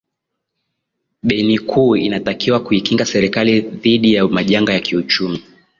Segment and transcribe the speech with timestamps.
[1.23, 5.43] beni kuu inatakiwa kuikinga serikali dhidi ya majanga ya kiuchumi